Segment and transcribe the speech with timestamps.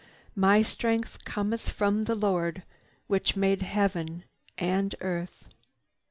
[0.35, 2.63] My strength cometh from the Lord
[3.05, 4.23] Which made heaven
[4.57, 5.45] and earth.